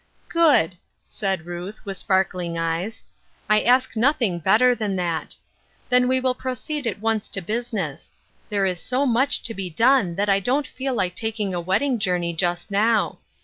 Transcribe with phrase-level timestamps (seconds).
[0.29, 0.77] "Good I"
[1.09, 3.03] said Ruth, with sparkling eyes,"
[3.51, 5.35] I ask nothing better than that.
[5.89, 8.11] Then we will proceed at once to business;
[8.49, 11.81] there is so much to be done that I don't feel like taking a wed
[11.81, 13.19] ding journey just now.